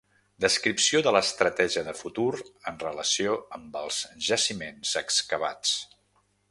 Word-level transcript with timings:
Descripció 0.43 1.01
de 1.07 1.11
l'estratègia 1.15 1.83
de 1.89 1.93
futur 1.99 2.25
en 2.73 2.81
relació 2.87 3.37
amb 3.59 3.81
els 3.83 4.01
jaciments 4.31 4.99
excavats. 5.05 5.81